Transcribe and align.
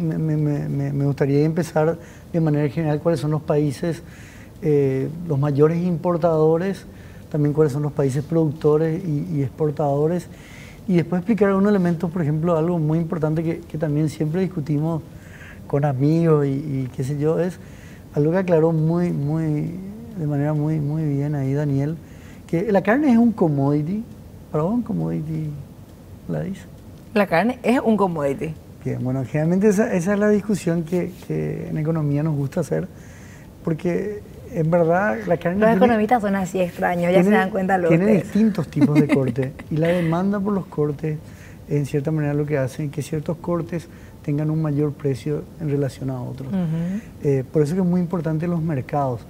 me, 0.00 1.04
gustaría 1.04 1.40
empezar 1.44 1.98
de 2.32 2.40
manera 2.40 2.68
general 2.68 3.00
cuáles 3.00 3.20
son 3.20 3.30
los 3.30 3.42
países, 3.42 4.02
eh, 4.62 5.08
los 5.28 5.38
mayores 5.38 5.82
importadores, 5.82 6.86
también 7.30 7.52
cuáles 7.52 7.72
son 7.72 7.82
los 7.82 7.92
países 7.92 8.24
productores 8.24 9.02
y, 9.04 9.42
exportadores, 9.42 10.28
y 10.88 10.96
después 10.96 11.20
explicar 11.20 11.48
algunos 11.48 11.70
elementos, 11.70 12.10
por 12.10 12.22
ejemplo, 12.22 12.56
algo 12.56 12.78
muy 12.78 12.98
importante 12.98 13.42
que, 13.42 13.78
también 13.78 14.08
siempre 14.08 14.40
discutimos 14.40 15.02
con 15.66 15.84
amigos 15.84 16.46
y, 16.46 16.88
qué 16.96 17.04
sé 17.04 17.18
yo, 17.18 17.38
es 17.38 17.58
algo 18.14 18.32
que 18.32 18.38
aclaró 18.38 18.72
muy, 18.72 19.12
muy, 19.12 19.74
de 20.18 20.26
manera 20.26 20.52
muy, 20.52 20.80
muy 20.80 21.04
bien 21.04 21.34
ahí 21.34 21.52
Daniel, 21.52 21.96
que 22.46 22.72
la 22.72 22.82
carne 22.82 23.12
es 23.12 23.18
un 23.18 23.30
commodity, 23.30 24.02
para 24.50 24.64
vos 24.64 24.74
un 24.74 24.82
commodity, 24.82 25.50
¿la 26.28 26.40
dice? 26.40 26.62
La 27.14 27.26
carne 27.26 27.58
es 27.62 27.80
un 27.80 27.96
commodity. 27.96 28.54
Bien, 28.84 29.02
bueno, 29.02 29.24
generalmente 29.24 29.68
esa, 29.68 29.92
es 29.92 30.06
la 30.06 30.28
discusión 30.28 30.84
que, 30.84 31.12
en 31.28 31.76
economía 31.76 32.22
nos 32.22 32.34
gusta 32.34 32.60
hacer, 32.60 32.88
porque 33.62 34.22
en 34.52 34.70
verdad 34.70 35.18
la 35.26 35.36
carne... 35.36 35.60
Los 35.60 35.76
economistas 35.76 36.22
son 36.22 36.34
así 36.34 36.60
extraños, 36.60 37.12
ya 37.12 37.22
se 37.22 37.30
dan 37.30 37.50
cuenta 37.50 37.76
luego. 37.76 37.94
Tiene 37.94 38.14
distintos 38.14 38.68
tipos 38.68 38.98
de 38.98 39.08
corte 39.14 39.52
y 39.70 39.76
la 39.76 39.88
demanda 39.88 40.40
por 40.40 40.52
los 40.52 40.66
cortes, 40.66 41.18
en 41.68 41.86
cierta 41.86 42.10
manera 42.10 42.34
lo 42.34 42.46
que 42.46 42.58
hace 42.58 42.86
es 42.86 42.90
que 42.90 43.02
ciertos 43.02 43.36
cortes 43.36 43.88
tengan 44.22 44.50
un 44.50 44.60
mayor 44.60 44.92
precio 44.92 45.44
en 45.60 45.70
relación 45.70 46.10
a 46.10 46.20
otros. 46.22 46.52
Eh, 47.22 47.44
por 47.50 47.62
eso 47.62 47.74
que 47.74 47.80
es 47.80 47.86
muy 47.86 48.00
importante 48.00 48.46
los 48.46 48.62
mercados. 48.62 49.20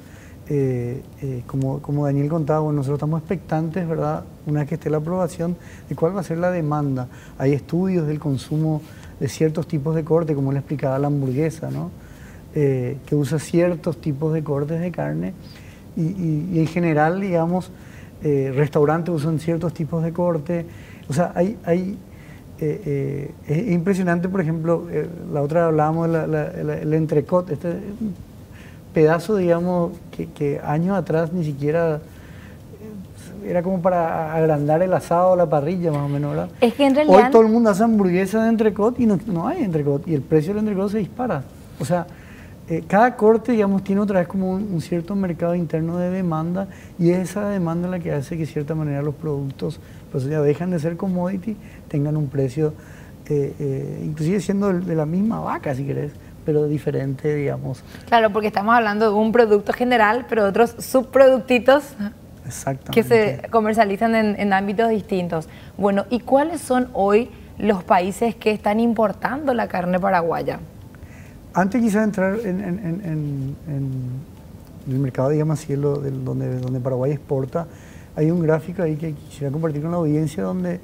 Eh, 0.52 1.00
eh, 1.22 1.44
como, 1.46 1.80
como 1.80 2.06
Daniel 2.06 2.28
contaba, 2.28 2.72
nosotros 2.72 2.96
estamos 2.96 3.20
expectantes, 3.20 3.86
¿verdad? 3.86 4.24
Una 4.46 4.60
vez 4.60 4.68
que 4.68 4.74
esté 4.74 4.90
la 4.90 4.96
aprobación, 4.96 5.56
de 5.88 5.94
cuál 5.94 6.16
va 6.16 6.22
a 6.22 6.24
ser 6.24 6.38
la 6.38 6.50
demanda. 6.50 7.06
Hay 7.38 7.52
estudios 7.52 8.08
del 8.08 8.18
consumo 8.18 8.82
de 9.20 9.28
ciertos 9.28 9.68
tipos 9.68 9.94
de 9.94 10.02
corte, 10.02 10.34
como 10.34 10.50
le 10.50 10.58
explicaba 10.58 10.98
la 10.98 11.06
hamburguesa, 11.06 11.70
¿no? 11.70 11.92
Eh, 12.56 12.96
que 13.06 13.14
usa 13.14 13.38
ciertos 13.38 14.00
tipos 14.00 14.32
de 14.34 14.42
cortes 14.42 14.80
de 14.80 14.90
carne 14.90 15.34
y, 15.96 16.58
en 16.58 16.66
general, 16.66 17.20
digamos, 17.20 17.70
restaurantes 18.20 19.14
usan 19.14 19.38
ciertos 19.38 19.72
tipos 19.72 20.02
de 20.02 20.12
corte. 20.12 20.66
O 21.08 21.12
sea, 21.12 21.32
hay, 21.34 21.96
es 22.58 23.68
impresionante, 23.68 24.28
por 24.28 24.40
ejemplo, 24.40 24.88
la 25.32 25.42
otra 25.42 25.66
hablábamos 25.66 26.10
del 26.10 26.94
entrecot, 26.94 27.50
este 27.50 27.76
pedazo, 28.92 29.36
digamos, 29.36 29.92
que, 30.10 30.26
que 30.26 30.60
años 30.64 30.96
atrás 30.96 31.32
ni 31.32 31.44
siquiera 31.44 32.00
era 33.44 33.62
como 33.62 33.80
para 33.80 34.34
agrandar 34.34 34.82
el 34.82 34.92
asado 34.92 35.30
o 35.30 35.36
la 35.36 35.48
parrilla, 35.48 35.90
más 35.90 36.02
o 36.02 36.08
menos, 36.08 36.30
¿verdad? 36.30 36.48
Es 36.60 36.74
que 36.74 36.86
en 36.86 36.94
realidad... 36.94 37.26
Hoy 37.26 37.30
todo 37.30 37.42
el 37.42 37.48
mundo 37.48 37.70
hace 37.70 37.84
hamburguesas 37.84 38.42
de 38.44 38.48
entrecot 38.50 38.98
y 39.00 39.06
no, 39.06 39.18
no 39.26 39.48
hay 39.48 39.62
entrecot, 39.62 40.06
y 40.06 40.14
el 40.14 40.22
precio 40.22 40.52
del 40.52 40.60
entrecot 40.60 40.90
se 40.90 40.98
dispara. 40.98 41.42
O 41.78 41.84
sea, 41.84 42.06
eh, 42.68 42.84
cada 42.86 43.16
corte, 43.16 43.52
digamos, 43.52 43.82
tiene 43.82 44.00
otra 44.00 44.20
vez 44.20 44.28
como 44.28 44.52
un, 44.52 44.80
cierto 44.80 45.16
mercado 45.16 45.54
interno 45.54 45.98
de 45.98 46.10
demanda 46.10 46.68
y 46.98 47.10
es 47.10 47.30
esa 47.30 47.48
demanda 47.48 47.88
la 47.88 47.98
que 47.98 48.12
hace 48.12 48.36
que, 48.36 48.42
de 48.42 48.46
cierta 48.46 48.74
manera, 48.74 49.02
los 49.02 49.14
productos, 49.14 49.80
pues 50.12 50.24
ya 50.24 50.40
dejan 50.40 50.70
de 50.70 50.78
ser 50.78 50.96
commodity, 50.96 51.56
tengan 51.88 52.16
un 52.16 52.28
precio, 52.28 52.74
eh, 53.28 53.54
eh, 53.58 54.02
inclusive 54.04 54.40
siendo 54.40 54.72
de 54.72 54.94
la 54.94 55.06
misma 55.06 55.40
vaca, 55.40 55.74
si 55.74 55.84
querés, 55.84 56.12
pero 56.50 56.66
diferente, 56.66 57.32
digamos. 57.32 57.80
Claro, 58.08 58.30
porque 58.30 58.48
estamos 58.48 58.74
hablando 58.74 59.08
de 59.08 59.16
un 59.16 59.30
producto 59.30 59.72
general, 59.72 60.26
pero 60.28 60.44
otros 60.46 60.74
subproductitos 60.80 61.84
que 62.90 63.04
se 63.04 63.42
comercializan 63.52 64.16
en, 64.16 64.52
ámbitos 64.52 64.88
distintos. 64.88 65.48
Bueno, 65.78 66.06
¿y 66.10 66.18
cuáles 66.18 66.60
son 66.60 66.88
hoy 66.92 67.30
los 67.56 67.84
países 67.84 68.34
que 68.34 68.50
están 68.50 68.80
importando 68.80 69.54
la 69.54 69.68
carne 69.68 70.00
paraguaya? 70.00 70.58
Antes 71.54 71.80
quizá 71.80 72.02
entrar 72.02 72.40
en, 72.44 73.54
el 74.88 74.98
mercado, 74.98 75.28
digamos 75.28 75.60
así, 75.62 75.74
donde, 75.74 76.58
donde 76.58 76.80
Paraguay 76.80 77.12
exporta, 77.12 77.68
hay 78.16 78.28
un 78.32 78.40
gráfico 78.40 78.82
ahí 78.82 78.96
que 78.96 79.12
quisiera 79.12 79.52
compartir 79.52 79.82
con 79.82 79.92
la 79.92 79.98
audiencia 79.98 80.42
donde 80.42 80.80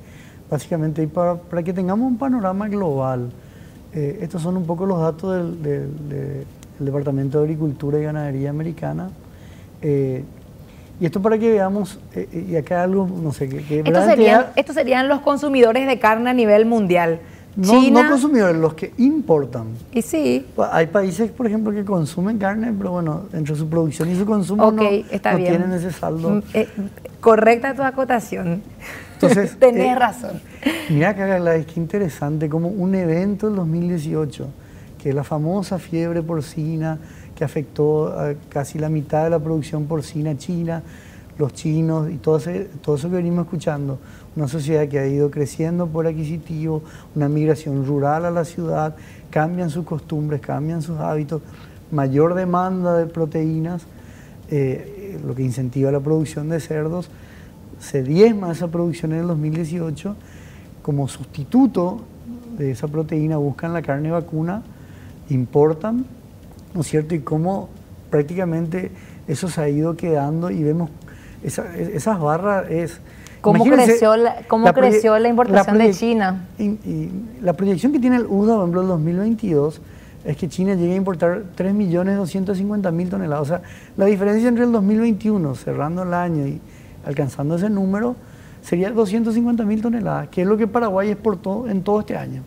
básicamente 0.48 1.08
para, 1.08 1.34
para 1.34 1.64
que 1.64 1.72
tengamos 1.72 2.06
un 2.06 2.16
panorama 2.16 2.68
global, 2.68 3.32
eh, 3.92 4.18
estos 4.22 4.42
son 4.42 4.56
un 4.56 4.66
poco 4.66 4.86
los 4.86 5.00
datos 5.00 5.62
del, 5.62 6.46
Departamento 6.78 7.38
de 7.38 7.44
Agricultura 7.44 7.98
y 7.98 8.02
Ganadería 8.02 8.50
Americana. 8.50 9.10
Eh, 9.80 10.24
y 11.00 11.04
esto 11.04 11.20
para 11.20 11.38
que 11.38 11.50
veamos, 11.50 11.98
eh, 12.14 12.28
eh, 12.32 12.46
y 12.50 12.56
acá 12.56 12.82
algo, 12.82 13.06
no 13.06 13.32
sé, 13.32 13.48
que... 13.48 13.80
estos, 13.80 14.04
serían, 14.04 14.46
estos 14.56 14.74
serían 14.74 15.08
los 15.08 15.20
consumidores 15.20 15.86
de 15.86 15.98
carne 15.98 16.30
a 16.30 16.32
nivel 16.32 16.64
mundial. 16.64 17.20
No, 17.56 17.90
no 17.90 18.10
consumidores, 18.10 18.56
los 18.56 18.74
que 18.74 18.92
importan. 18.98 19.68
Y 19.92 20.02
sí. 20.02 20.46
Hay 20.70 20.86
países, 20.88 21.30
por 21.30 21.46
ejemplo, 21.46 21.72
que 21.72 21.84
consumen 21.84 22.36
carne, 22.38 22.72
pero 22.76 22.90
bueno, 22.90 23.22
entre 23.32 23.56
su 23.56 23.68
producción 23.68 24.10
y 24.10 24.16
su 24.16 24.26
consumo 24.26 24.70
no, 24.70 24.78
tienen 24.78 25.72
ese 25.72 25.90
saldo. 25.90 26.30
Mm, 26.30 26.42
eh, 26.52 26.68
correcta 27.20 27.74
tu 27.74 27.82
acotación. 27.82 28.62
Entonces, 29.14 29.56
Tenés 29.58 29.98
razón. 29.98 30.40
Mira, 30.90 31.16
Cagala, 31.16 31.56
es 31.56 31.66
que 31.66 31.80
interesante, 31.80 32.48
como 32.50 32.68
un 32.68 32.94
evento 32.94 33.46
del 33.46 33.56
2018, 33.56 34.46
que 35.02 35.08
es 35.08 35.14
la 35.14 35.24
famosa 35.24 35.78
fiebre 35.78 36.22
porcina, 36.22 36.98
que 37.34 37.44
afectó 37.44 38.08
a 38.08 38.34
casi 38.50 38.78
la 38.78 38.88
mitad 38.90 39.24
de 39.24 39.30
la 39.30 39.38
producción 39.38 39.86
porcina 39.86 40.36
china, 40.36 40.82
los 41.38 41.52
chinos 41.52 42.10
y 42.10 42.16
todo, 42.16 42.40
todo 42.82 42.96
eso 42.96 43.10
que 43.10 43.16
venimos 43.16 43.44
escuchando. 43.44 43.98
Una 44.34 44.48
sociedad 44.48 44.88
que 44.88 44.98
ha 44.98 45.06
ido 45.06 45.30
creciendo 45.30 45.86
por 45.86 46.06
adquisitivo, 46.06 46.82
una 47.14 47.28
migración 47.28 47.86
rural 47.86 48.24
a 48.24 48.30
la 48.30 48.44
ciudad, 48.44 48.96
cambian 49.30 49.70
sus 49.70 49.84
costumbres, 49.84 50.40
cambian 50.40 50.82
sus 50.82 50.98
hábitos, 50.98 51.42
mayor 51.90 52.34
demanda 52.34 52.96
de 52.96 53.06
proteínas, 53.06 53.86
eh, 54.50 55.18
lo 55.24 55.34
que 55.34 55.42
incentiva 55.42 55.90
la 55.90 56.00
producción 56.00 56.48
de 56.48 56.60
cerdos. 56.60 57.10
Se 57.78 58.02
diezma 58.02 58.52
esa 58.52 58.68
producción 58.68 59.12
en 59.12 59.20
el 59.20 59.26
2018. 59.28 60.16
Como 60.82 61.08
sustituto 61.08 62.02
de 62.56 62.70
esa 62.70 62.88
proteína 62.88 63.36
buscan 63.36 63.72
la 63.72 63.82
carne 63.82 64.10
vacuna, 64.10 64.62
importan 65.28 66.06
¿no 66.76 66.82
es 66.82 66.88
cierto? 66.88 67.14
Y 67.14 67.20
cómo 67.20 67.70
prácticamente 68.10 68.90
eso 69.26 69.48
se 69.48 69.62
ha 69.62 69.68
ido 69.68 69.96
quedando 69.96 70.50
y 70.50 70.62
vemos 70.62 70.90
esas 71.42 72.20
barras 72.20 72.70
es... 72.70 73.00
¿Cómo, 73.40 73.64
creció 73.64 74.16
la, 74.16 74.42
cómo 74.48 74.72
creció 74.72 75.18
la 75.18 75.28
importación 75.28 75.78
de 75.78 75.92
China? 75.92 76.46
Y, 76.58 77.10
la 77.40 77.52
proyección 77.52 77.92
que 77.92 78.00
tiene 78.00 78.16
el 78.16 78.26
UDA, 78.26 78.54
por 78.54 78.62
ejemplo, 78.62 78.80
el 78.82 78.88
2022, 78.88 79.80
es 80.24 80.36
que 80.36 80.48
China 80.48 80.74
llegue 80.74 80.94
a 80.94 80.96
importar 80.96 81.44
3.250.000 81.56 83.08
toneladas. 83.08 83.42
O 83.42 83.44
sea, 83.44 83.62
la 83.96 84.06
diferencia 84.06 84.48
entre 84.48 84.64
el 84.64 84.72
2021, 84.72 85.54
cerrando 85.54 86.02
el 86.02 86.12
año 86.12 86.46
y 86.46 86.60
alcanzando 87.04 87.54
ese 87.54 87.70
número, 87.70 88.16
sería 88.62 88.92
250.000 88.92 89.82
toneladas, 89.82 90.28
que 90.28 90.42
es 90.42 90.48
lo 90.48 90.56
que 90.56 90.66
Paraguay 90.66 91.10
exportó 91.10 91.68
en 91.68 91.82
todo 91.82 92.00
este 92.00 92.16
año. 92.16 92.42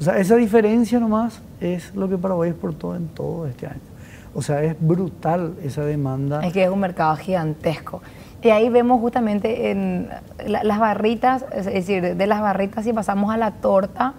O 0.00 0.04
sea, 0.04 0.18
esa 0.18 0.36
diferencia 0.36 1.00
nomás 1.00 1.40
es 1.60 1.92
lo 1.96 2.08
que 2.08 2.16
Paraguay 2.16 2.50
exportó 2.50 2.94
en 2.94 3.08
todo 3.08 3.48
este 3.48 3.66
año. 3.66 3.87
O 4.34 4.42
sea, 4.42 4.62
es 4.62 4.76
brutal 4.78 5.54
esa 5.62 5.84
demanda. 5.84 6.46
Es 6.46 6.52
que 6.52 6.64
es 6.64 6.70
un 6.70 6.80
mercado 6.80 7.16
gigantesco. 7.16 8.02
Y 8.42 8.50
ahí 8.50 8.68
vemos 8.68 9.00
justamente 9.00 9.70
en 9.70 10.08
las 10.46 10.78
barritas, 10.78 11.44
es 11.52 11.66
decir, 11.66 12.16
de 12.16 12.26
las 12.26 12.40
barritas 12.40 12.84
si 12.84 12.92
pasamos 12.92 13.32
a 13.32 13.36
la 13.36 13.52
torta, 13.52 14.14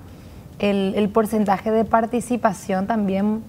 el, 0.59 1.09
porcentaje 1.09 1.71
de 1.71 1.85
participación 1.85 2.85
también 2.85 3.41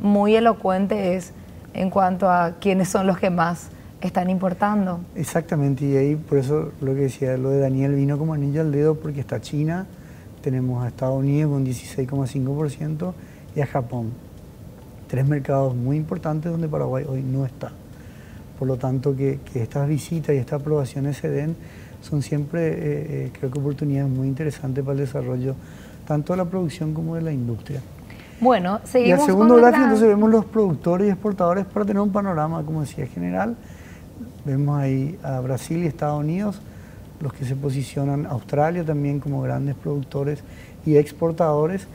muy 0.00 0.34
elocuente 0.34 1.14
es 1.14 1.32
en 1.74 1.90
cuanto 1.90 2.28
a 2.28 2.54
quiénes 2.60 2.88
son 2.88 3.06
los 3.06 3.18
que 3.18 3.30
más 3.30 3.68
están 4.00 4.28
importando. 4.30 5.00
Exactamente, 5.14 5.84
y 5.84 5.96
ahí 5.96 6.16
por 6.16 6.38
eso 6.38 6.72
lo 6.80 6.94
que 6.94 7.02
decía, 7.02 7.36
lo 7.36 7.50
de 7.50 7.60
Daniel 7.60 7.94
vino 7.94 8.18
como 8.18 8.34
anillo 8.34 8.62
al 8.62 8.72
dedo 8.72 8.96
porque 8.96 9.20
está 9.20 9.40
China, 9.40 9.86
tenemos 10.42 10.84
a 10.84 10.88
Estados 10.88 11.18
Unidos 11.18 11.52
con 11.52 11.64
16,5% 11.64 13.12
y 13.54 13.60
a 13.60 13.66
Japón. 13.66 14.12
Tres 15.08 15.26
mercados 15.26 15.74
muy 15.74 15.96
importantes 15.96 16.50
donde 16.50 16.68
Paraguay 16.68 17.04
hoy 17.08 17.22
no 17.22 17.44
está. 17.44 17.70
Por 18.58 18.68
lo 18.68 18.76
tanto, 18.76 19.14
que, 19.14 19.38
estas 19.54 19.88
visitas 19.88 20.34
y 20.34 20.38
estas 20.38 20.60
aprobaciones 20.60 21.18
se 21.18 21.28
den 21.28 21.56
son 22.02 22.22
siempre, 22.22 22.68
eh, 22.68 22.76
eh, 22.78 23.32
creo 23.38 23.50
que 23.50 23.58
oportunidades 23.58 24.10
muy 24.10 24.28
interesantes 24.28 24.84
para 24.84 24.92
el 24.92 25.00
desarrollo 25.00 25.54
tanto 26.06 26.32
de 26.32 26.36
la 26.36 26.44
producción 26.44 26.94
como 26.94 27.16
de 27.16 27.22
la 27.22 27.32
industria. 27.32 27.80
Bueno, 28.40 28.80
seguimos 28.84 29.18
Y 29.18 29.20
al 29.20 29.26
segundo 29.26 29.56
gráfico 29.56 29.84
entonces 29.84 30.08
vemos 30.08 30.30
los 30.30 30.44
productores 30.44 31.08
y 31.08 31.10
exportadores 31.10 31.64
para 31.64 31.84
tener 31.84 32.00
un 32.00 32.12
panorama, 32.12 32.62
como 32.62 32.82
decía, 32.82 33.06
general. 33.06 33.56
Vemos 34.44 34.78
ahí 34.78 35.18
a 35.22 35.40
Brasil 35.40 35.82
y 35.82 35.86
Estados 35.86 36.20
Unidos 36.20 36.60
los 37.20 37.32
que 37.32 37.44
se 37.44 37.56
posicionan, 37.56 38.26
Australia 38.26 38.84
también 38.84 39.20
como 39.20 39.42
grandes 39.42 39.74
productores 39.74 40.40
y 40.84 40.96
exportadores. 40.96 41.86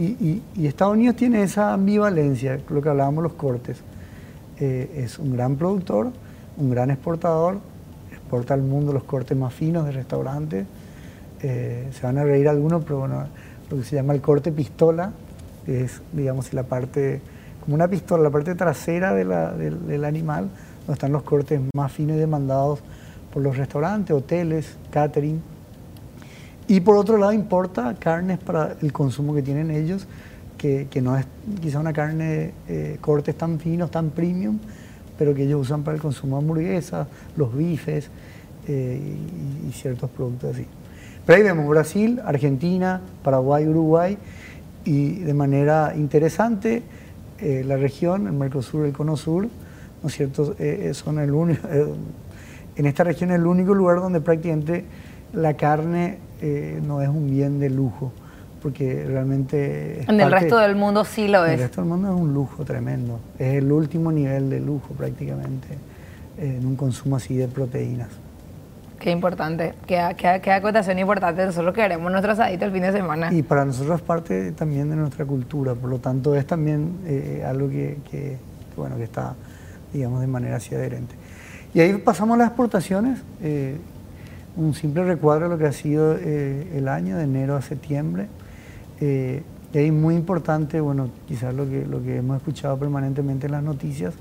Y, 0.00 0.66
Estados 0.66 0.94
Unidos 0.94 1.16
tiene 1.16 1.42
esa 1.42 1.74
ambivalencia, 1.74 2.58
lo 2.70 2.80
que 2.80 2.88
hablábamos 2.88 3.22
los 3.22 3.34
cortes. 3.34 3.82
Eh, 4.58 5.02
es 5.04 5.18
un 5.18 5.36
gran 5.36 5.56
productor, 5.56 6.10
un 6.56 6.70
gran 6.70 6.90
exportador, 6.90 7.58
exporta 8.10 8.54
al 8.54 8.62
mundo 8.62 8.94
los 8.94 9.04
cortes 9.04 9.36
más 9.36 9.52
finos 9.52 9.84
de 9.84 9.92
restaurantes. 9.92 10.64
Eh, 11.42 11.88
se 11.92 12.06
van 12.06 12.16
a 12.16 12.24
reír 12.24 12.48
algunos, 12.48 12.82
pero 12.82 13.00
bueno, 13.00 13.26
lo 13.70 13.76
que 13.76 13.84
se 13.84 13.96
llama 13.96 14.14
el 14.14 14.22
corte 14.22 14.50
pistola, 14.52 15.12
es, 15.66 16.00
digamos, 16.14 16.54
la 16.54 16.62
parte, 16.62 17.20
como 17.60 17.74
una 17.74 17.86
pistola, 17.86 18.22
la 18.22 18.30
parte 18.30 18.54
trasera 18.54 19.12
del, 19.12 20.04
animal, 20.04 20.48
donde 20.80 20.94
están 20.94 21.12
los 21.12 21.24
cortes 21.24 21.60
más 21.74 21.92
finos 21.92 22.16
y 22.16 22.20
demandados 22.20 22.80
por 23.34 23.42
los 23.42 23.58
restaurantes, 23.58 24.16
hoteles, 24.16 24.78
catering. 24.90 25.42
Y 26.70 26.78
por 26.78 26.96
otro 26.96 27.18
lado 27.18 27.32
importa 27.32 27.96
carnes 27.98 28.38
para 28.38 28.76
el 28.80 28.92
consumo 28.92 29.34
que 29.34 29.42
tienen 29.42 29.72
ellos, 29.72 30.06
que, 30.56 30.88
no 31.02 31.18
es 31.18 31.26
quizá 31.60 31.80
una 31.80 31.92
carne, 31.92 32.52
eh, 32.68 32.96
cortes 33.00 33.36
tan 33.36 33.58
finos, 33.58 33.90
tan 33.90 34.10
premium, 34.10 34.56
pero 35.18 35.34
que 35.34 35.42
ellos 35.42 35.62
usan 35.62 35.82
para 35.82 35.96
el 35.96 36.00
consumo 36.00 36.36
de 36.36 36.42
hamburguesas, 36.42 37.08
los 37.36 37.52
bifes 37.56 38.08
eh, 38.68 39.00
y, 39.68 39.72
ciertos 39.72 40.08
productos 40.10 40.54
así. 40.54 40.64
Pero 41.26 41.38
ahí 41.38 41.42
vemos 41.42 41.68
Brasil, 41.68 42.20
Argentina, 42.24 43.00
Paraguay, 43.24 43.66
Uruguay 43.66 44.16
y 44.84 45.14
de 45.14 45.34
manera 45.34 45.94
interesante 45.96 46.84
eh, 47.40 47.64
la 47.66 47.78
región, 47.78 48.28
el 48.28 48.32
Mercosur, 48.34 48.86
el 48.86 48.92
Cono 48.92 49.16
Sur, 49.16 49.48
¿no 50.04 50.08
es 50.08 50.14
cierto? 50.14 50.54
son 50.92 51.18
el 51.18 51.32
único, 51.32 51.66
en 52.76 52.86
esta 52.86 53.02
región 53.02 53.32
es 53.32 53.40
el 53.40 53.46
único 53.48 53.74
lugar 53.74 53.96
donde 53.96 54.20
prácticamente 54.20 54.84
la 55.32 55.54
carne 55.54 56.18
no 56.82 57.02
es 57.02 57.08
un 57.08 57.30
bien 57.30 57.60
de 57.60 57.70
lujo 57.70 58.12
porque 58.60 59.04
realmente... 59.06 60.02
En 60.08 60.20
el 60.20 60.30
resto 60.30 60.58
del 60.58 60.76
mundo 60.76 61.04
sí 61.04 61.28
lo 61.28 61.44
es. 61.44 61.52
En 61.52 61.54
el 61.54 61.60
resto 61.60 61.80
del 61.80 61.90
mundo 61.90 62.14
es 62.14 62.20
un 62.20 62.34
lujo 62.34 62.64
tremendo. 62.64 63.20
Es 63.38 63.54
el 63.54 63.70
último 63.72 64.12
nivel 64.12 64.50
de 64.50 64.60
lujo 64.60 64.88
prácticamente 64.94 65.68
en 66.38 66.64
un 66.64 66.76
consumo 66.76 67.16
así 67.16 67.36
de 67.36 67.48
proteínas. 67.48 68.08
Qué 68.98 69.10
importante, 69.10 69.74
qué, 69.86 70.14
qué, 70.16 70.52
acotación 70.52 70.98
importante. 70.98 71.46
Nosotros 71.46 71.74
queremos 71.74 72.10
nuestro 72.10 72.32
asadito 72.32 72.66
el 72.66 72.72
fin 72.72 72.82
de 72.82 72.92
semana. 72.92 73.32
Y 73.32 73.42
para 73.42 73.64
nosotros 73.64 73.98
es 73.98 74.06
parte 74.06 74.52
también 74.52 74.90
de 74.90 74.96
nuestra 74.96 75.24
cultura, 75.24 75.74
por 75.74 75.88
lo 75.88 75.98
tanto 75.98 76.34
es 76.34 76.46
también 76.46 76.98
eh, 77.06 77.42
algo 77.46 77.70
que, 77.70 78.36
bueno, 78.76 78.96
que 78.96 79.04
está, 79.04 79.34
digamos, 79.92 80.20
de 80.20 80.26
manera 80.26 80.56
así 80.56 80.74
adherente. 80.74 81.14
Y 81.72 81.80
ahí 81.80 81.94
pasamos 81.94 82.34
a 82.34 82.38
las 82.38 82.48
exportaciones. 82.48 83.20
Eh, 83.40 83.78
un 84.56 84.74
simple 84.74 85.04
recuadro 85.04 85.48
de 85.48 85.54
lo 85.54 85.58
que 85.58 85.66
ha 85.66 85.72
sido 85.72 86.16
eh, 86.18 86.72
el 86.74 86.88
año, 86.88 87.16
de 87.16 87.24
enero 87.24 87.56
a 87.56 87.62
septiembre. 87.62 88.28
Eh, 89.00 89.42
y 89.72 89.90
muy 89.90 90.16
importante, 90.16 90.80
bueno, 90.80 91.10
quizás 91.26 91.54
lo 91.54 91.68
que, 91.68 91.86
lo 91.86 92.02
que 92.02 92.16
hemos 92.16 92.36
escuchado 92.36 92.76
permanentemente 92.76 93.46
en 93.46 93.52
las 93.52 93.62
noticias, 93.62 94.14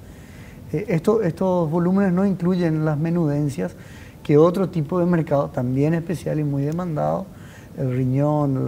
eh, 0.72 0.86
estos 0.90 1.72
volúmenes 1.72 2.14
no 2.14 2.26
incluyen 2.26 2.86
las 2.86 2.98
menudencias, 2.98 3.76
que 4.24 4.38
otro 4.38 4.70
tipo 4.70 5.00
de 5.00 5.08
mercado 5.08 5.50
también 5.50 5.96
especial 5.96 6.40
y 6.40 6.44
muy 6.44 6.64
demandado, 6.64 7.25
el 7.78 7.96
riñón, 7.96 8.68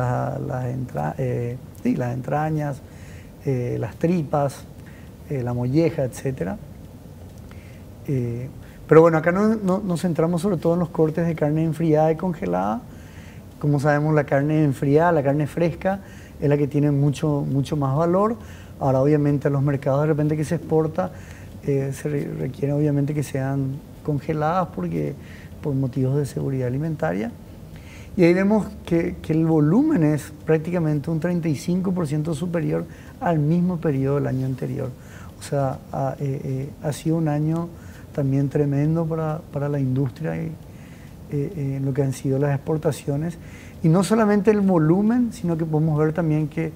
eh, 1.17 1.57
las 1.83 2.13
entrañas, 2.13 2.81
las 3.45 3.95
tripas, 3.97 4.63
la 5.29 5.53
molleja, 5.53 6.03
etc. 6.03 6.53
pero 8.91 8.99
bueno, 8.99 9.19
acá 9.19 9.31
no, 9.31 9.55
nos 9.55 10.01
centramos 10.01 10.41
sobre 10.41 10.57
todo 10.57 10.73
en 10.73 10.79
los 10.81 10.89
cortes 10.89 11.25
de 11.25 11.33
carne 11.33 11.63
enfriada 11.63 12.11
y 12.11 12.17
congelada, 12.17 12.81
como 13.57 13.79
sabemos, 13.79 14.13
la 14.13 14.25
carne 14.25 14.65
enfriada, 14.65 15.13
la 15.13 15.23
carne 15.23 15.47
fresca, 15.47 16.01
es 16.41 16.49
la 16.49 16.57
que 16.57 16.67
tiene 16.67 16.91
mucho, 16.91 17.45
mucho 17.49 17.77
más 17.77 17.95
valor. 17.95 18.35
Ahora, 18.81 19.01
obviamente, 19.01 19.47
a 19.47 19.51
los 19.51 19.63
mercados 19.63 20.01
de 20.01 20.07
repente 20.07 20.35
que 20.35 20.43
se 20.43 20.55
exporta, 20.55 21.13
eh, 21.63 21.93
se 21.93 22.09
requiere 22.09 22.73
obviamente 22.73 23.13
que 23.13 23.23
sean 23.23 23.79
congeladas 24.03 24.67
porque, 24.75 25.15
por 25.63 25.73
motivos 25.73 26.17
de 26.17 26.25
seguridad 26.25 26.67
alimentaria. 26.67 27.31
Y 28.17 28.25
ahí 28.25 28.33
vemos 28.33 28.67
que, 28.85 29.15
el 29.29 29.45
volumen 29.45 30.03
es 30.03 30.33
prácticamente 30.45 31.09
un 31.09 31.21
35% 31.21 32.33
superior 32.33 32.83
al 33.21 33.39
mismo 33.39 33.77
periodo 33.77 34.15
del 34.15 34.27
año 34.27 34.45
anterior. 34.45 34.89
O 35.39 35.43
sea, 35.43 35.79
ha, 35.93 36.17
eh, 36.19 36.41
eh, 36.43 36.69
ha 36.83 36.91
sido 36.91 37.15
un 37.15 37.29
año 37.29 37.69
también 38.11 38.49
tremendo 38.49 39.05
para, 39.05 39.41
para 39.51 39.69
la 39.69 39.79
industria 39.79 40.35
y, 40.35 40.45
eh, 40.45 40.51
eh, 41.31 41.75
en 41.77 41.85
lo 41.85 41.93
que 41.93 42.03
han 42.03 42.13
sido 42.13 42.39
las 42.39 42.53
exportaciones. 42.53 43.37
Y 43.83 43.89
no 43.89 44.03
solamente 44.03 44.51
el 44.51 44.61
volumen, 44.61 45.31
sino 45.31 45.57
que 45.57 45.65
podemos 45.65 45.97
ver 45.97 46.13
también 46.13 46.47
que 46.47 46.71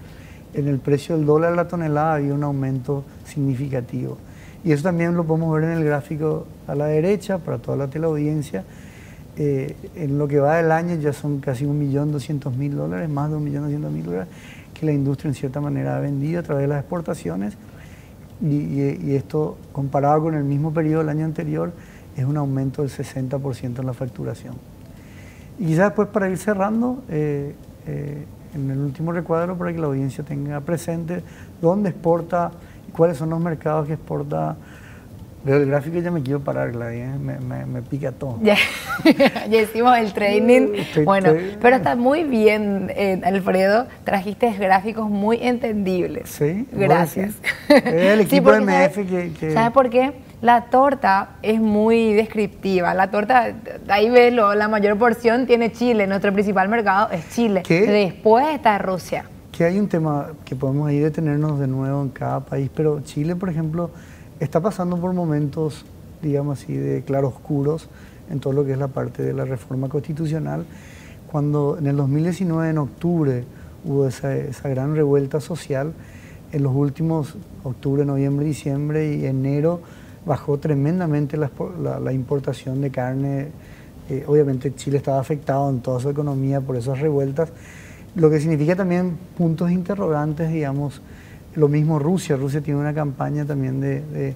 en 0.53 0.67
el 0.67 0.79
precio 0.79 1.17
del 1.17 1.25
dólar 1.25 1.53
a 1.53 1.55
la 1.55 1.67
tonelada 1.67 2.15
había 2.15 2.33
un 2.33 2.43
aumento 2.43 3.03
significativo. 3.25 4.17
Y 4.63 4.71
eso 4.71 4.83
también 4.83 5.15
lo 5.15 5.25
podemos 5.25 5.53
ver 5.53 5.65
en 5.65 5.77
el 5.77 5.83
gráfico 5.83 6.47
a 6.67 6.73
la 6.73 6.87
derecha 6.87 7.37
para 7.37 7.57
toda 7.57 7.77
la 7.77 7.87
teleaudiencia. 7.87 8.63
Eh, 9.37 9.75
en 9.95 10.17
lo 10.17 10.27
que 10.29 10.39
va 10.39 10.55
del 10.55 10.71
año 10.71 10.95
ya 10.95 11.11
son 11.11 11.39
casi 11.41 11.65
1.200.000 11.65 12.69
dólares, 12.71 13.09
más 13.09 13.29
de 13.29 13.35
1.200.000 13.35 14.03
dólares 14.03 14.27
que 14.73 14.85
la 14.85 14.91
industria 14.93 15.29
en 15.29 15.35
cierta 15.35 15.59
manera 15.59 15.97
ha 15.97 15.99
vendido 15.99 16.39
a 16.39 16.43
través 16.43 16.63
de 16.63 16.67
las 16.67 16.79
exportaciones. 16.79 17.57
Y 18.41 19.15
esto 19.15 19.57
comparado 19.71 20.23
con 20.23 20.35
el 20.35 20.43
mismo 20.43 20.73
periodo 20.73 20.99
del 20.99 21.09
año 21.09 21.25
anterior, 21.25 21.71
es 22.15 22.25
un 22.25 22.37
aumento 22.37 22.81
del 22.81 22.91
60% 22.91 23.79
en 23.79 23.85
la 23.85 23.93
facturación. 23.93 24.55
Y 25.59 25.67
quizás 25.67 25.85
después 25.85 26.07
para 26.09 26.29
ir 26.29 26.37
cerrando, 26.37 27.03
eh, 27.09 27.55
eh, 27.87 28.25
en 28.53 28.71
el 28.71 28.79
último 28.79 29.11
recuadro 29.11 29.57
para 29.57 29.73
que 29.73 29.79
la 29.79 29.87
audiencia 29.87 30.23
tenga 30.23 30.61
presente 30.61 31.21
dónde 31.61 31.89
exporta 31.89 32.51
cuáles 32.93 33.17
son 33.17 33.29
los 33.29 33.39
mercados 33.39 33.87
que 33.87 33.93
exporta. 33.93 34.55
Veo 35.45 35.57
el 35.57 35.67
gráfico 35.67 35.97
y 35.97 36.01
ya 36.01 36.09
me 36.09 36.23
quiero 36.23 36.39
parar, 36.39 36.71
Gladys, 36.71 37.01
¿eh? 37.01 37.17
me, 37.67 37.81
pica 37.83 38.11
todo. 38.11 38.39
Ya, 38.43 38.57
ya 39.47 39.61
hicimos 39.61 39.95
el 39.97 40.11
training. 40.13 40.69
bueno, 41.03 41.33
pero 41.61 41.75
está 41.75 41.95
muy 41.95 42.23
bien, 42.23 42.91
Alfredo. 43.23 43.85
Trajiste 44.03 44.51
gráficos 44.53 45.09
muy 45.09 45.37
entendibles. 45.41 46.29
Sí, 46.29 46.67
gracias. 46.71 47.35
el 47.69 48.19
equipo 48.21 48.51
de 48.51 48.61
MF 48.61 48.95
que, 48.95 49.31
que... 49.39 49.51
¿Sabes 49.53 49.71
por 49.71 49.89
qué? 49.89 50.13
La 50.41 50.65
torta 50.65 51.37
es 51.41 51.59
muy 51.59 52.13
descriptiva. 52.13 52.93
La 52.93 53.09
torta, 53.09 53.55
ahí 53.87 54.09
velo, 54.09 54.53
la 54.53 54.67
mayor 54.67 54.97
porción 54.97 55.47
tiene 55.47 55.71
Chile. 55.71 56.07
Nuestro 56.07 56.33
principal 56.33 56.69
mercado 56.69 57.09
es 57.11 57.29
Chile. 57.29 57.63
Después 57.67 58.47
está 58.53 58.77
Rusia. 58.77 59.25
Que 59.51 59.63
hay 59.63 59.79
un 59.79 59.87
tema 59.87 60.33
que 60.43 60.55
podemos 60.55 60.89
ahí 60.89 60.99
detenernos 60.99 61.59
de 61.59 61.67
nuevo 61.67 62.01
en 62.01 62.09
cada 62.09 62.41
país, 62.41 62.69
pero 62.75 62.99
Chile, 63.01 63.35
por 63.35 63.49
ejemplo, 63.49 63.89
está 64.39 64.61
pasando 64.61 64.97
por 64.97 65.13
momentos, 65.13 65.85
digamos 66.21 66.61
así, 66.61 66.73
de 66.73 67.03
claroscuros 67.03 67.89
en 68.29 68.39
todo 68.39 68.53
lo 68.53 68.65
que 68.65 68.73
es 68.73 68.77
la 68.77 68.87
parte 68.87 69.23
de 69.23 69.33
la 69.33 69.45
reforma 69.45 69.89
constitucional. 69.89 70.65
Cuando 71.31 71.77
en 71.77 71.87
el 71.87 71.97
2019, 71.97 72.69
en 72.69 72.77
octubre, 72.77 73.43
hubo 73.83 74.07
esa, 74.07 74.35
esa 74.35 74.69
gran 74.69 74.95
revuelta 74.95 75.39
social, 75.39 75.93
en 76.51 76.63
los 76.63 76.73
últimos 76.73 77.35
octubre, 77.63 78.05
noviembre, 78.05 78.45
diciembre 78.45 79.15
y 79.15 79.25
enero, 79.25 79.81
bajó 80.25 80.57
tremendamente 80.57 81.37
la, 81.37 82.13
importación 82.13 82.81
de 82.81 82.91
carne. 82.91 83.47
Eh, 84.09 84.23
obviamente 84.27 84.73
Chile 84.75 84.97
estaba 84.97 85.19
afectado 85.19 85.69
en 85.69 85.81
toda 85.81 85.99
su 85.99 86.09
economía 86.09 86.61
por 86.61 86.75
esas 86.75 86.99
revueltas, 86.99 87.49
lo 88.15 88.29
que 88.29 88.39
significa 88.39 88.75
también 88.75 89.17
puntos 89.37 89.71
interrogantes, 89.71 90.51
digamos, 90.51 91.01
lo 91.55 91.67
mismo 91.67 91.99
Rusia. 91.99 92.35
Rusia 92.35 92.61
tiene 92.61 92.79
una 92.79 92.93
campaña 92.93 93.45
también 93.45 93.79
de, 93.79 94.35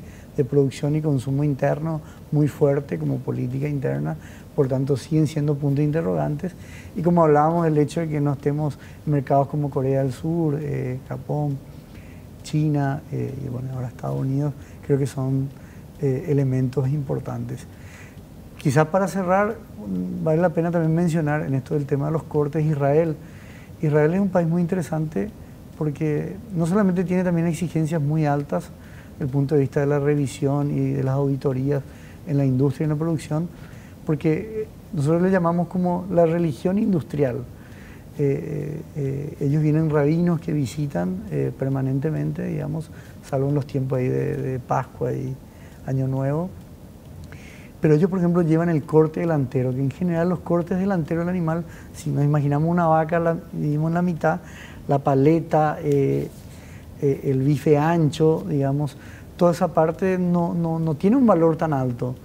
producción 0.49 0.95
y 0.95 1.01
consumo 1.01 1.43
interno 1.43 1.99
muy 2.31 2.47
fuerte 2.47 2.97
como 2.97 3.17
política 3.17 3.67
interna, 3.67 4.15
por 4.55 4.69
tanto 4.69 4.95
siguen 4.95 5.27
siendo 5.27 5.55
puntos 5.55 5.83
interrogantes. 5.83 6.53
Y 6.95 7.01
como 7.01 7.25
hablábamos, 7.25 7.67
el 7.67 7.77
hecho 7.77 7.99
de 7.99 8.07
que 8.07 8.21
no 8.21 8.33
estemos 8.33 8.79
en 9.05 9.11
mercados 9.11 9.47
como 9.47 9.69
Corea 9.69 10.01
del 10.01 10.13
Sur, 10.13 10.57
eh, 10.61 10.99
Japón, 11.09 11.57
China 12.43 13.01
eh, 13.11 13.33
y 13.45 13.49
bueno, 13.49 13.73
ahora 13.73 13.89
Estados 13.89 14.17
Unidos, 14.17 14.53
creo 14.87 14.97
que 14.97 15.07
son 15.07 15.49
eh, 16.01 16.27
elementos 16.29 16.87
importantes. 16.87 17.67
Quizás 18.57 18.87
para 18.87 19.09
cerrar, 19.09 19.57
mm, 19.57 20.23
vale 20.23 20.41
la 20.41 20.49
pena 20.49 20.71
también 20.71 20.95
mencionar 20.95 21.41
en 21.41 21.53
esto 21.53 21.73
del 21.73 21.85
tema 21.85 22.05
de 22.05 22.13
los 22.13 22.23
cortes 22.23 22.65
Israel. 22.65 23.17
Israel 23.81 24.13
es 24.13 24.21
un 24.21 24.29
país 24.29 24.47
muy 24.47 24.61
interesante 24.61 25.29
porque 25.79 26.35
no 26.55 26.67
solamente 26.67 27.03
tiene 27.03 27.23
también 27.23 27.47
exigencias 27.47 27.99
muy 27.99 28.27
altas 28.27 28.69
desde 29.13 29.25
el 29.25 29.31
punto 29.31 29.55
de 29.55 29.61
vista 29.61 29.79
de 29.79 29.87
la 29.87 29.97
revisión 29.97 30.69
y 30.69 30.91
de 30.91 31.03
las 31.03 31.15
auditorías 31.15 31.81
en 32.27 32.37
la 32.37 32.45
industria 32.45 32.83
y 32.83 32.85
en 32.85 32.89
la 32.91 32.95
producción, 32.95 33.49
porque 34.05 34.67
nosotros 34.93 35.23
le 35.23 35.31
llamamos 35.31 35.69
como 35.69 36.05
la 36.11 36.27
religión 36.27 36.77
industrial. 36.77 37.37
Eh, 38.19 38.81
eh, 38.95 39.37
ellos 39.39 39.63
vienen 39.63 39.89
rabinos 39.89 40.39
que 40.39 40.53
visitan 40.53 41.23
permanentemente, 41.57 42.45
digamos, 42.45 42.91
salvo 43.23 43.49
en 43.49 43.55
los 43.55 43.65
tiempos 43.65 43.97
ahí 43.97 44.07
de, 44.07 44.35
de 44.35 44.59
Pascua 44.59 45.13
y, 45.13 45.35
Año 45.89 46.07
Nuevo. 46.07 46.49
Pero 47.81 47.93
ellos, 47.93 48.09
por 48.09 48.19
ejemplo, 48.19 48.41
llevan 48.41 48.69
el 48.69 48.83
corte 48.83 49.21
delantero, 49.21 49.71
que 49.71 49.79
en 49.79 49.89
general 49.89 50.29
los 50.29 50.39
cortes 50.39 50.77
delanteros 50.77 51.25
del 51.25 51.29
animal, 51.29 51.63
si 51.93 52.09
nos 52.09 52.25
imaginamos 52.25 52.69
una 52.69 52.87
vaca, 52.87 53.19
la 53.19 53.37
dividimos 53.53 53.89
en 53.89 53.93
la 53.93 54.01
mitad, 54.01 54.39
la 54.89 54.97
paleta, 54.97 55.77
eh, 55.83 56.27
eh, 57.01 57.21
el 57.25 57.43
bife 57.43 57.77
ancho, 57.77 58.43
digamos, 58.49 58.97
toda 59.37 59.51
esa 59.51 59.67
parte 59.69 60.17
no, 60.17 60.55
no, 60.55 60.79
no, 60.79 60.95
tiene 60.95 61.15
un 61.15 61.27
valor 61.27 61.55
tan 61.55 61.73
alto. 61.73 62.15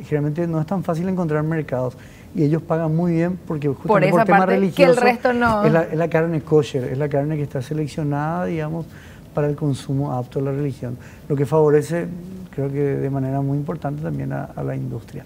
Generalmente 0.00 0.46
no 0.46 0.60
es 0.60 0.66
tan 0.66 0.84
fácil 0.84 1.08
encontrar 1.08 1.42
mercados. 1.42 1.96
y 2.34 2.44
ellos 2.44 2.60
pagan 2.62 2.94
muy 2.94 3.12
bien 3.12 3.38
porque 3.46 3.68
justamente 3.68 4.10
por, 4.10 4.24
tema 4.24 4.46
religioso 4.46 4.76
que 4.76 4.84
el 4.84 4.96
resto 4.96 5.32
no. 5.32 5.64
es, 5.64 5.72
la, 5.72 5.82
es 5.84 5.96
la 5.96 6.08
carne 6.08 6.42
kosher, 6.42 6.84
es 6.84 6.98
la 6.98 7.08
carne 7.08 7.36
que 7.36 7.42
está 7.42 7.62
seleccionada, 7.62 8.44
digamos, 8.44 8.84
para 9.34 9.48
el 9.48 9.56
consumo 9.56 10.12
apto 10.12 10.40
a 10.40 10.42
la 10.42 10.52
religión, 10.52 10.98
lo 11.26 11.34
que 11.36 11.46
favorece, 11.46 12.06
creo 12.50 12.68
que 12.68 12.80
de 12.80 13.10
manera 13.10 13.40
muy 13.40 13.56
importante 13.56 14.02
también 14.02 14.32
a, 14.32 14.44
a 14.44 14.62
la 14.62 14.76
industria. 14.76 15.24